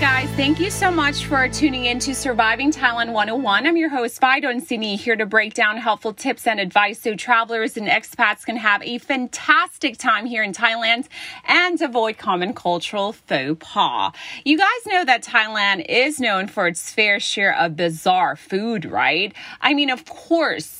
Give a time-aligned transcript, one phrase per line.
[0.00, 3.66] Guys, thank you so much for tuning in to Surviving Thailand 101.
[3.66, 7.76] I'm your host, Fidon Sini, here to break down helpful tips and advice so travelers
[7.76, 11.06] and expats can have a fantastic time here in Thailand
[11.44, 14.14] and avoid common cultural faux pas.
[14.42, 19.34] You guys know that Thailand is known for its fair share of bizarre food, right?
[19.60, 20.79] I mean, of course,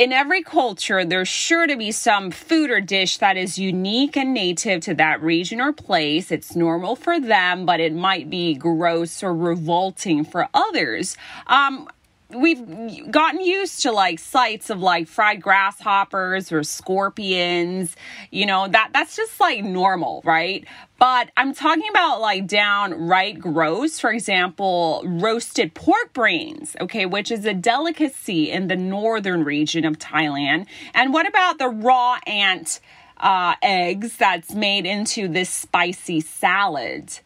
[0.00, 4.32] in every culture, there's sure to be some food or dish that is unique and
[4.32, 6.30] native to that region or place.
[6.30, 11.18] It's normal for them, but it might be gross or revolting for others.
[11.48, 11.86] Um,
[12.34, 17.96] we've gotten used to like sights of like fried grasshoppers or scorpions
[18.30, 20.66] you know that that's just like normal right?
[20.98, 27.46] But i'm talking about like downright gross for example roasted pork brains okay which is
[27.46, 30.66] a delicacy in the northern region of thailand.
[30.94, 32.80] And what about the raw ant
[33.16, 37.20] uh, eggs that's made into this spicy salad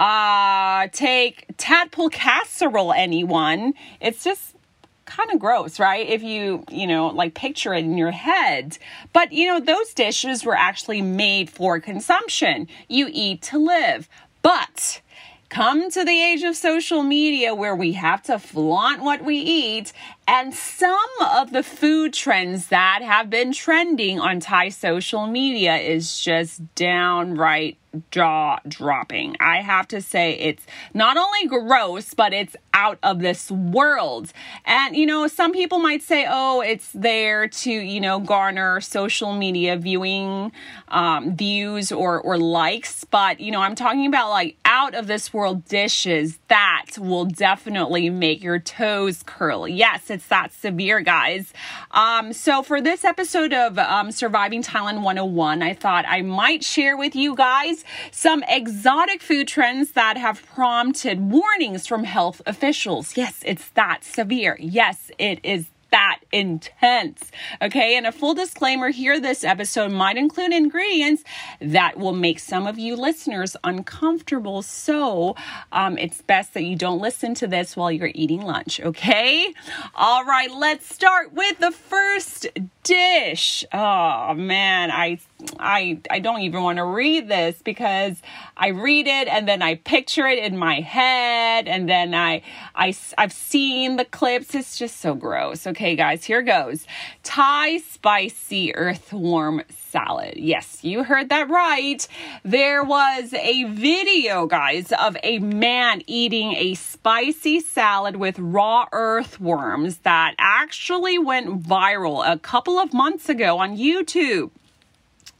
[0.00, 3.74] uh, take tadpole casserole, anyone.
[4.00, 4.56] It's just
[5.04, 6.08] kind of gross, right?
[6.08, 8.78] If you, you know, like picture it in your head.
[9.12, 12.66] But, you know, those dishes were actually made for consumption.
[12.88, 14.08] You eat to live.
[14.40, 15.02] But
[15.50, 19.92] come to the age of social media where we have to flaunt what we eat
[20.30, 20.96] and some
[21.34, 27.76] of the food trends that have been trending on Thai social media is just downright
[28.10, 29.36] jaw dropping.
[29.40, 30.64] I have to say it's
[30.94, 34.32] not only gross, but it's out of this world.
[34.64, 39.34] And, you know, some people might say, oh, it's there to, you know, garner social
[39.34, 40.52] media viewing
[40.88, 43.04] um, views or, or likes.
[43.04, 48.08] But, you know, I'm talking about like out of this world dishes that will definitely
[48.10, 49.66] make your toes curl.
[49.66, 51.52] Yes, it's that severe, guys.
[51.90, 56.96] Um, so for this episode of um, Surviving Thailand 101, I thought I might share
[56.96, 63.16] with you guys some exotic food trends that have prompted warnings from health officials.
[63.16, 64.56] Yes, it's that severe.
[64.60, 67.30] Yes, it is that intense.
[67.62, 71.24] Okay, and a full disclaimer here this episode might include ingredients
[71.60, 74.62] that will make some of you listeners uncomfortable.
[74.62, 75.36] So
[75.72, 78.80] um, it's best that you don't listen to this while you're eating lunch.
[78.80, 79.52] Okay,
[79.94, 82.46] all right, let's start with the first
[82.82, 83.64] dish.
[83.72, 85.18] Oh man, I
[85.58, 88.20] I I don't even want to read this because
[88.56, 92.42] I read it and then I picture it in my head and then I
[92.74, 94.54] I I've seen the clips.
[94.54, 95.66] It's just so gross.
[95.66, 96.86] Okay, guys, here goes.
[97.22, 100.34] Thai spicy earthworm salad.
[100.36, 102.06] Yes, you heard that right.
[102.44, 109.98] There was a video, guys, of a man eating a spicy salad with raw earthworms
[109.98, 114.50] that actually went viral a couple of months ago on YouTube.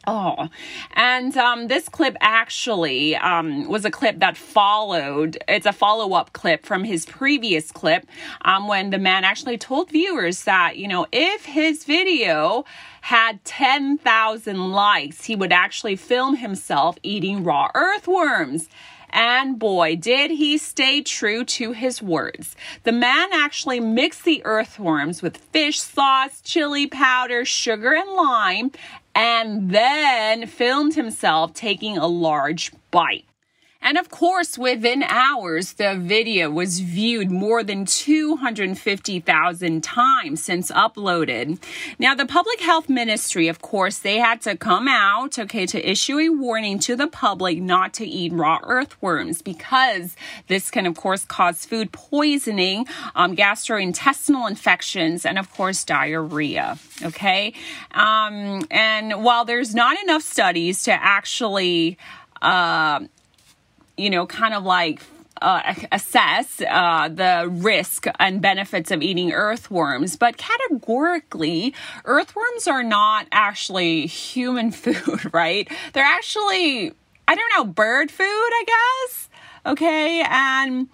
[0.07, 0.49] Oh,
[0.95, 5.37] and um, this clip actually um, was a clip that followed.
[5.47, 8.07] It's a follow up clip from his previous clip
[8.43, 12.65] um, when the man actually told viewers that, you know, if his video
[13.03, 18.71] had 10,000 likes, he would actually film himself eating raw earthworms.
[19.11, 22.55] And boy, did he stay true to his words.
[22.85, 28.71] The man actually mixed the earthworms with fish sauce, chili powder, sugar, and lime,
[29.15, 33.25] and then filmed himself taking a large bite.
[33.83, 41.59] And of course, within hours, the video was viewed more than 250,000 times since uploaded.
[41.99, 46.19] Now, the Public Health Ministry, of course, they had to come out, okay, to issue
[46.19, 50.15] a warning to the public not to eat raw earthworms because
[50.49, 56.79] this can, of course, cause food poisoning, um, gastrointestinal infections, and of course, diarrhea.
[57.03, 57.55] Okay.
[57.93, 61.97] Um, and while there's not enough studies to actually
[62.43, 63.01] uh,
[64.01, 65.03] you know, kind of like
[65.43, 71.75] uh, assess uh, the risk and benefits of eating earthworms, but categorically,
[72.05, 75.71] earthworms are not actually human food, right?
[75.93, 76.93] They're actually,
[77.29, 79.29] I don't know, bird food, I guess.
[79.67, 80.89] Okay, and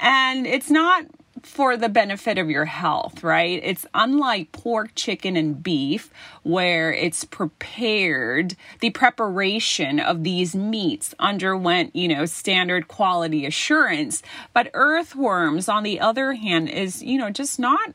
[0.00, 1.04] and it's not
[1.46, 3.60] for the benefit of your health, right?
[3.62, 6.10] It's unlike pork, chicken, and beef,
[6.42, 14.22] where it's prepared, the preparation of these meats underwent, you know, standard quality assurance.
[14.52, 17.94] But earthworms, on the other hand, is, you know, just not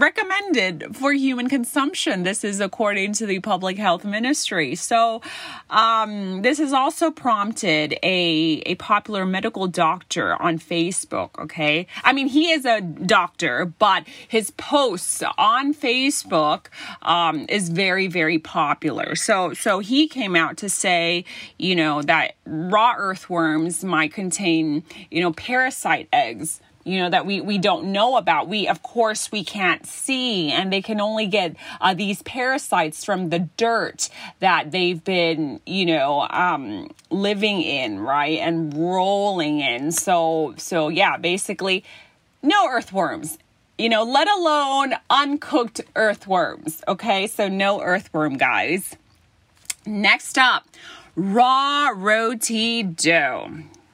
[0.00, 2.22] recommended for human consumption.
[2.22, 4.74] This is according to the Public Health Ministry.
[4.74, 5.20] So,
[5.68, 11.38] um, this has also prompted a, a popular medical doctor on Facebook.
[11.38, 11.86] Okay.
[12.02, 16.66] I mean, he is a doctor, but his posts on Facebook,
[17.02, 19.14] um, is very, very popular.
[19.14, 21.24] So, so he came out to say,
[21.58, 27.40] you know, that raw earthworms might contain, you know, parasite eggs you know that we
[27.40, 28.48] we don't know about.
[28.48, 30.50] We of course we can't see.
[30.50, 34.08] And they can only get uh, these parasites from the dirt
[34.40, 39.92] that they've been you know um, living in right and rolling in.
[39.92, 41.84] So so yeah basically
[42.42, 43.38] no earthworms.
[43.78, 47.26] You know let alone uncooked earthworms okay?
[47.26, 48.96] So no earthworm guys.
[49.86, 50.66] Next up
[51.16, 53.50] raw roti dough.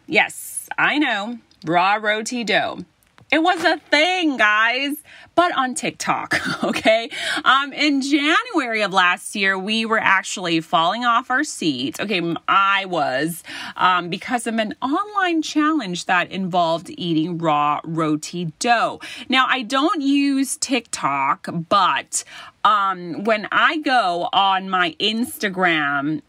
[0.06, 2.85] Yes i know raw roti dough.
[3.32, 4.97] It was a thing, guys,
[5.35, 7.11] but on TikTok, okay?
[7.44, 11.99] Um, in January of last year, we were actually falling off our seats.
[11.99, 13.43] Okay, I was,
[13.76, 19.00] um, because of an online challenge that involved eating raw roti dough.
[19.29, 22.23] Now, I don't use TikTok, but
[22.64, 26.23] um, when I go on my Instagram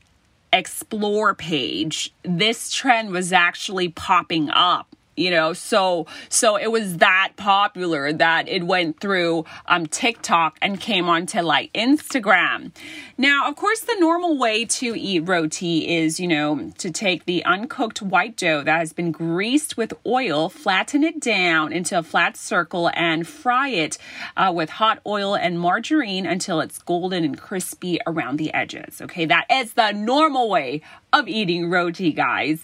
[0.51, 5.53] explore page, this trend was actually popping up you know?
[5.53, 11.41] So so it was that popular that it went through um tiktok and came onto
[11.41, 12.71] like instagram.
[13.17, 17.43] Now of course the normal way to eat roti is you know to take the
[17.45, 22.37] uncooked white dough that has been greased with oil flatten it down into a flat
[22.37, 23.97] circle and fry it
[24.35, 29.25] uh, with hot oil and margarine until it's golden and crispy around the edges okay?
[29.25, 30.81] That is the normal way
[31.11, 32.63] of eating roti guys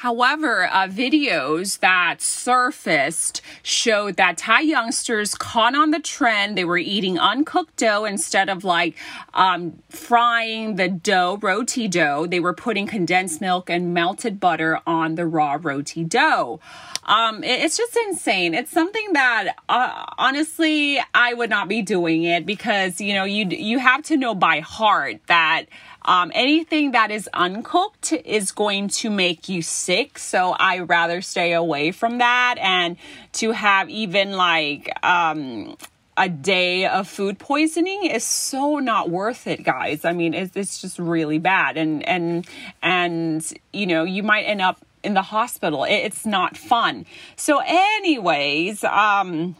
[0.00, 6.56] However, uh, videos that surfaced showed that Thai youngsters caught on the trend.
[6.56, 8.96] They were eating uncooked dough instead of like
[9.34, 12.24] um, frying the dough, roti dough.
[12.26, 16.60] They were putting condensed milk and melted butter on the raw roti dough.
[17.04, 18.54] Um, it, it's just insane.
[18.54, 23.46] It's something that uh, honestly I would not be doing it because you know you
[23.48, 25.66] you have to know by heart that
[26.02, 30.18] um, anything that is uncooked is going to make you sick.
[30.18, 32.56] So I rather stay away from that.
[32.58, 32.96] And
[33.34, 35.76] to have even like, um,
[36.16, 40.80] a day of food poisoning is so not worth it guys i mean it's, it's
[40.80, 42.46] just really bad and and
[42.82, 47.06] and you know you might end up in the hospital it's not fun
[47.36, 49.56] so anyways um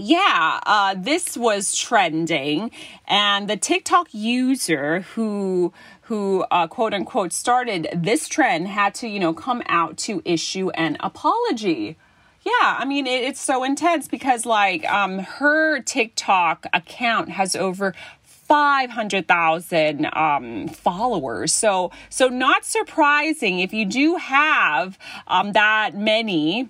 [0.00, 2.70] yeah, uh, this was trending,
[3.06, 9.20] and the TikTok user who who uh, quote unquote started this trend had to you
[9.20, 11.96] know come out to issue an apology.
[12.42, 17.94] Yeah, I mean it, it's so intense because like um, her TikTok account has over
[18.24, 21.52] 500,000 um, followers.
[21.52, 24.98] So, so not surprising if you do have
[25.28, 26.68] um, that many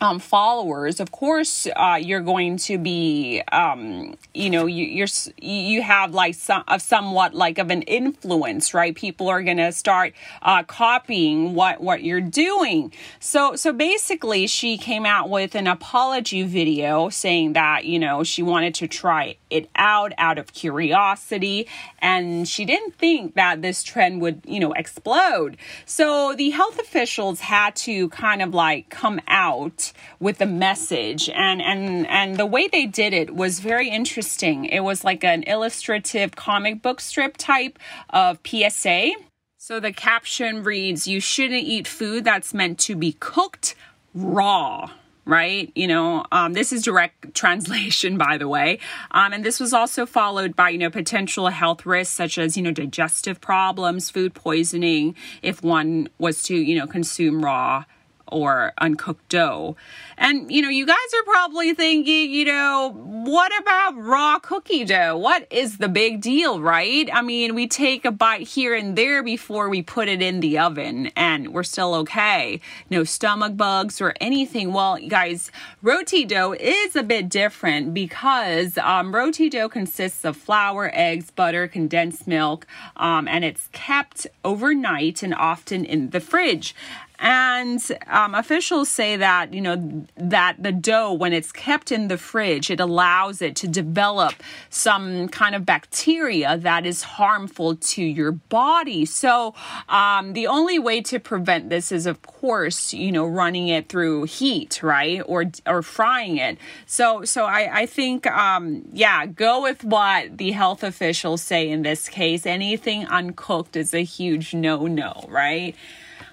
[0.00, 5.06] um, followers, of course, uh, you're going to be, um, you know, you, you're
[5.40, 8.94] you have like some of somewhat like of an influence, right?
[8.94, 10.12] People are going to start
[10.42, 12.92] uh, copying what what you're doing.
[13.20, 18.42] So so basically, she came out with an apology video saying that you know she
[18.42, 21.68] wanted to try it out out of curiosity,
[22.00, 25.56] and she didn't think that this trend would you know explode.
[25.86, 29.85] So the health officials had to kind of like come out
[30.20, 34.80] with the message and and and the way they did it was very interesting it
[34.80, 37.78] was like an illustrative comic book strip type
[38.10, 39.12] of psa
[39.58, 43.74] so the caption reads you shouldn't eat food that's meant to be cooked
[44.14, 44.90] raw
[45.26, 45.72] right?
[45.74, 48.78] You know, um, this is direct translation, by the way.
[49.10, 52.62] Um, and this was also followed by, you know, potential health risks such as, you
[52.62, 57.84] know, digestive problems, food poisoning, if one was to, you know, consume raw
[58.28, 59.76] or uncooked dough.
[60.18, 65.16] And, you know, you guys are probably thinking, you know, what about raw cookie dough?
[65.16, 67.08] What is the big deal, right?
[67.12, 70.58] I mean, we take a bite here and there before we put it in the
[70.58, 72.60] oven and we're still okay.
[72.90, 74.72] No stomach bugs or anything.
[74.72, 75.50] Well, guys,
[75.82, 81.68] roti dough is a bit different because um, roti dough consists of flour, eggs, butter,
[81.68, 82.66] condensed milk,
[82.96, 86.74] um, and it's kept overnight and often in the fridge.
[87.18, 92.18] And um, officials say that, you know, that the dough, when it's kept in the
[92.18, 94.34] fridge, it allows it to develop
[94.70, 99.04] some kind of bacteria that is harmful to your body.
[99.04, 99.54] So
[99.88, 104.24] um, the only way to prevent this is, of course, you know, running it through
[104.24, 105.22] heat, right?
[105.26, 106.58] Or, or frying it.
[106.86, 111.82] So, so I, I think, um, yeah, go with what the health officials say in
[111.82, 112.46] this case.
[112.46, 115.74] Anything uncooked is a huge no no, right?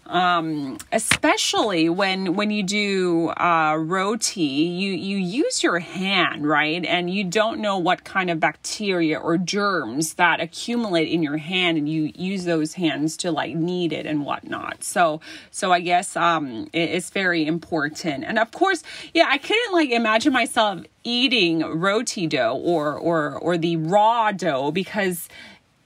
[0.06, 6.84] Um, especially when when you do uh, roti, you you use your hand, right?
[6.84, 11.78] And you don't know what kind of bacteria or germs that accumulate in your hand,
[11.78, 14.84] and you use those hands to like knead it and whatnot.
[14.84, 18.26] So so I guess um, it, it's very important.
[18.26, 18.84] And of course,
[19.14, 24.72] yeah, I couldn't like imagine myself eating roti dough or or or the raw dough
[24.72, 25.30] because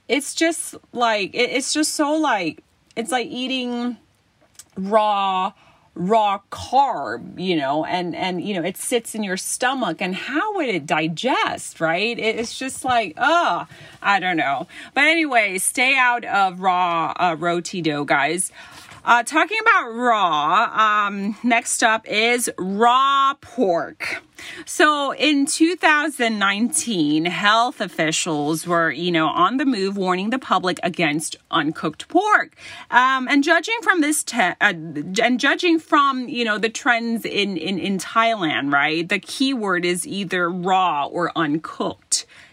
[0.08, 2.64] it's just like it, it's just so like
[2.96, 3.96] it's like eating
[4.78, 5.52] raw
[5.94, 10.54] raw carb you know and and you know it sits in your stomach and how
[10.54, 12.16] would it digest right?
[12.18, 13.66] It's just like oh
[14.00, 14.68] i don't know.
[14.94, 18.52] But anyway stay out of raw uh, roti dough guys
[19.08, 24.22] uh, talking about raw, um, next up is raw pork.
[24.66, 31.36] So in 2019, health officials were, you know, on the move warning the public against
[31.50, 32.54] uncooked pork.
[32.90, 34.74] Um, and judging from this, te- uh,
[35.22, 39.08] and judging from, you know, the trends in, in, in Thailand, right?
[39.08, 42.07] The key word is either raw or uncooked.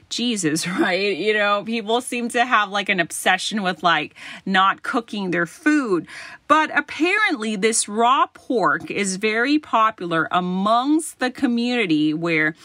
[0.10, 1.16] Jesus, right?
[1.16, 6.08] You know, people seem to have like an obsession with like not cooking their food.
[6.48, 12.56] But apparently, this raw pork is very popular amongst the community where.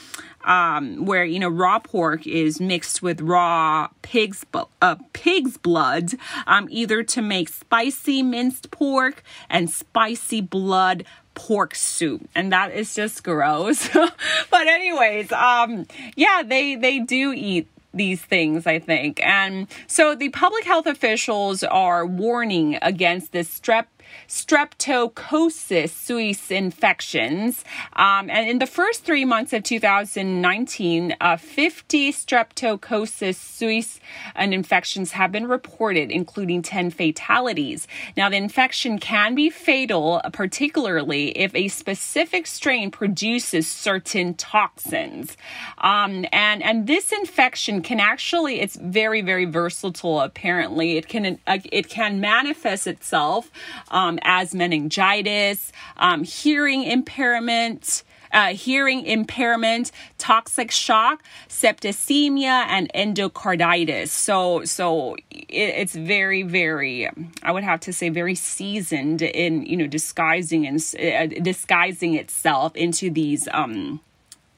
[0.42, 4.42] Um, where you know raw pork is mixed with raw pig's
[4.80, 6.14] uh, pig's blood,
[6.46, 11.04] um, either to make spicy minced pork and spicy blood
[11.46, 13.88] pork soup and that is just gross
[14.50, 19.20] but anyways um yeah they they do eat these things, I think.
[19.24, 23.86] And so the public health officials are warning against this strep
[24.28, 27.64] streptococcus suis infections.
[27.94, 34.00] Um, and in the first three months of 2019, uh, 50 streptococcus suis
[34.34, 37.86] and infections have been reported, including 10 fatalities.
[38.16, 45.36] Now, the infection can be fatal, particularly if a specific strain produces certain toxins.
[45.78, 50.96] Um, and, and this infection can actually, it's very, very versatile, apparently.
[50.96, 53.50] It can, uh, it can manifest itself.
[53.90, 58.02] Um, as meningitis, um, hearing impairment.
[58.32, 64.06] Uh, hearing impairment, toxic shock, septicemia, and endocarditis.
[64.06, 67.10] So, so it, it's very, very,
[67.42, 72.76] I would have to say, very seasoned in you know disguising and uh, disguising itself
[72.76, 73.48] into these.
[73.50, 73.98] Um,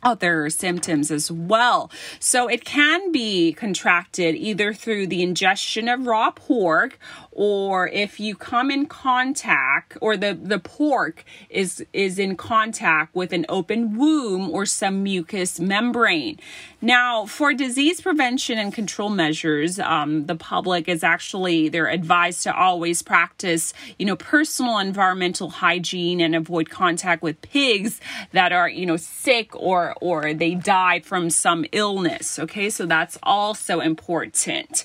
[0.03, 1.91] other symptoms as well.
[2.19, 6.99] So it can be contracted either through the ingestion of raw pork
[7.33, 13.33] or if you come in contact or the, the pork is is in contact with
[13.33, 16.39] an open womb or some mucous membrane.
[16.81, 22.55] Now, for disease prevention and control measures, um, the public is actually they're advised to
[22.55, 28.01] always practice, you know, personal environmental hygiene and avoid contact with pigs
[28.33, 32.39] that are, you know, sick or or they die from some illness.
[32.39, 34.85] Okay, so that's also important.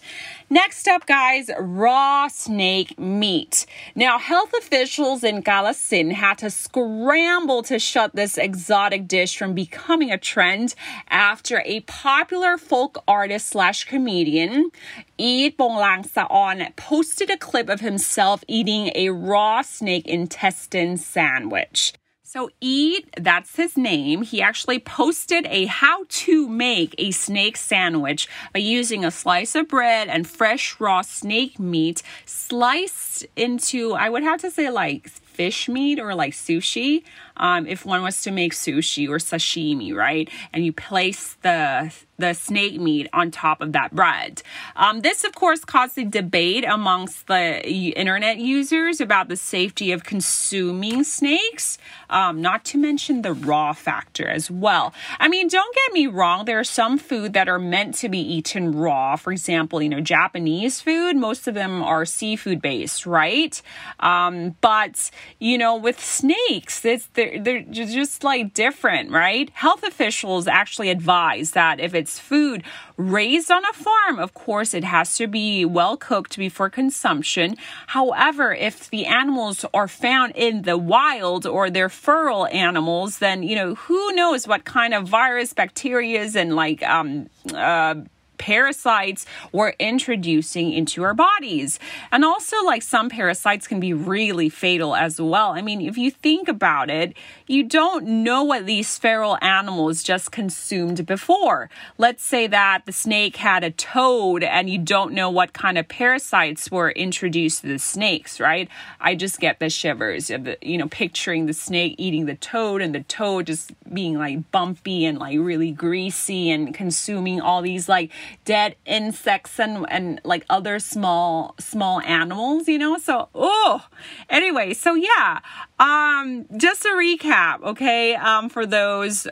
[0.50, 3.66] Next up, guys, raw snake meat.
[3.96, 10.12] Now, health officials in Kalasin had to scramble to shut this exotic dish from becoming
[10.12, 10.76] a trend
[11.10, 14.70] after a popular folk artist slash comedian,
[15.18, 21.94] Eat Bonglang Saon, posted a clip of himself eating a raw snake intestine sandwich.
[22.30, 24.22] So, Eat, that's his name.
[24.22, 29.70] He actually posted a how to make a snake sandwich by using a slice of
[29.70, 35.70] bread and fresh raw snake meat sliced into, I would have to say, like fish
[35.70, 37.04] meat or like sushi.
[37.38, 40.30] Um, if one was to make sushi or sashimi, right?
[40.52, 44.42] And you place the the snake meat on top of that bread.
[44.76, 50.04] Um, this, of course, caused a debate amongst the internet users about the safety of
[50.04, 51.78] consuming snakes,
[52.10, 54.94] um, not to mention the raw factor as well.
[55.20, 58.20] I mean, don't get me wrong, there are some food that are meant to be
[58.20, 59.16] eaten raw.
[59.16, 63.62] For example, you know, Japanese food, most of them are seafood based, right?
[64.00, 69.50] Um, but, you know, with snakes, it's, they're, they're just like different, right?
[69.54, 72.64] Health officials actually advise that if it's food
[72.98, 77.56] raised on a farm, of course, it has to be well cooked before consumption.
[77.88, 83.56] However, if the animals are found in the wild or they're feral animals, then, you
[83.56, 87.96] know, who knows what kind of virus, bacteria, and like, um, uh,
[88.38, 91.80] parasites we're introducing into our bodies.
[92.12, 95.52] And also, like some parasites can be really fatal as well.
[95.52, 97.16] I mean, if you think about it,
[97.48, 101.70] you don't know what these feral animals just consumed before.
[101.98, 105.88] Let's say that the snake had a toad and you don't know what kind of
[105.88, 108.70] parasites were introduced to the snakes, right?
[109.00, 112.82] I just get the shivers of the, you know, picturing the snake eating the toad
[112.82, 117.88] and the toad just being like bumpy and like really greasy and consuming all these
[117.88, 118.12] like
[118.46, 122.98] dead insects and and like other small small animals, you know?
[122.98, 123.86] So, oh.
[124.30, 125.40] Anyway, so yeah.
[125.80, 128.16] Um just a recap, okay?
[128.16, 129.28] Um for those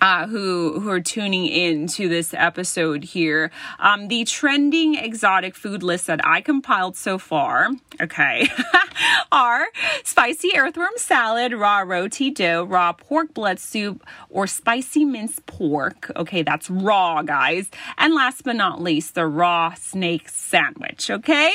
[0.00, 3.50] uh, who who are tuning in to this episode here.
[3.78, 7.68] Um, the trending exotic food list that I compiled so far,
[8.00, 8.48] okay,
[9.32, 9.66] are
[10.04, 16.10] spicy earthworm salad, raw roti dough, raw pork blood soup, or spicy minced pork.
[16.16, 17.70] Okay, that's raw, guys.
[17.98, 21.10] And last but not least, the raw snake sandwich.
[21.10, 21.52] Okay,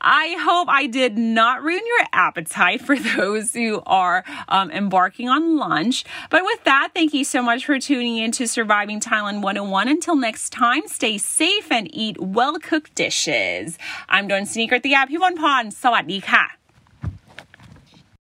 [0.00, 5.56] I hope I did not ruin your appetite for those who are um, embarking on
[5.56, 6.04] lunch.
[6.30, 9.87] But with that, thank you so much for tuning in to Surviving Thailand 101.
[9.87, 13.77] Until next time, stay safe and eat well cooked dishes.
[14.09, 15.07] I'm Don Sneaker at the app.
[15.11, 16.43] พี่บอลพรสวัสดีค่ะ